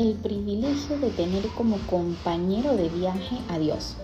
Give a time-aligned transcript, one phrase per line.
[0.00, 3.96] el privilegio de tener como compañero de viaje a Dios.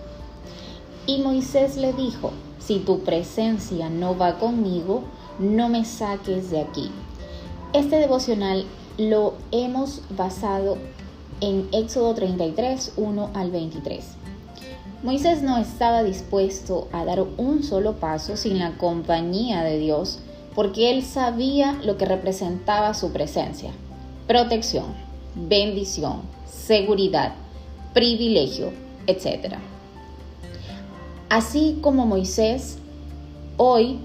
[1.07, 5.01] Y Moisés le dijo, si tu presencia no va conmigo,
[5.39, 6.91] no me saques de aquí.
[7.73, 8.65] Este devocional
[8.99, 10.77] lo hemos basado
[11.41, 14.05] en Éxodo 33, 1 al 23.
[15.01, 20.19] Moisés no estaba dispuesto a dar un solo paso sin la compañía de Dios
[20.53, 23.71] porque él sabía lo que representaba su presencia.
[24.27, 27.33] Protección, bendición, seguridad,
[27.93, 28.71] privilegio,
[29.07, 29.55] etc.
[31.29, 32.77] Así como Moisés,
[33.57, 33.99] hoy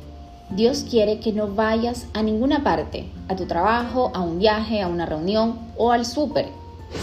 [0.50, 4.88] Dios quiere que no vayas a ninguna parte, a tu trabajo, a un viaje, a
[4.88, 6.48] una reunión o al súper,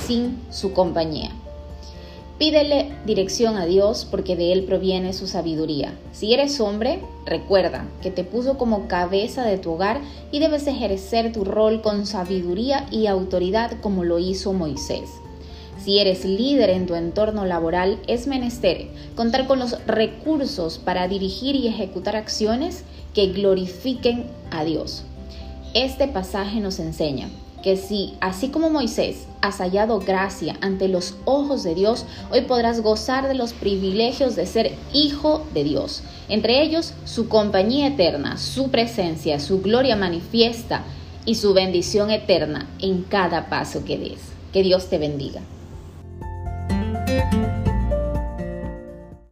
[0.06, 1.32] sin su compañía.
[2.40, 5.94] Pídele dirección a Dios porque de Él proviene su sabiduría.
[6.14, 10.00] Si eres hombre, recuerda que te puso como cabeza de tu hogar
[10.32, 15.10] y debes ejercer tu rol con sabiduría y autoridad como lo hizo Moisés.
[15.84, 21.58] Si eres líder en tu entorno laboral, es menester contar con los recursos para dirigir
[21.58, 25.04] y ejecutar acciones que glorifiquen a Dios.
[25.74, 27.30] Este pasaje nos enseña
[27.62, 32.82] que si, así como Moisés, has hallado gracia ante los ojos de Dios, hoy podrás
[32.82, 36.04] gozar de los privilegios de ser hijo de Dios.
[36.28, 40.84] Entre ellos, su compañía eterna, su presencia, su gloria manifiesta
[41.26, 44.20] y su bendición eterna en cada paso que des.
[44.54, 45.42] Que Dios te bendiga.